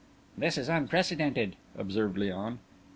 [0.35, 2.57] "This is unprecedented," observed Léon.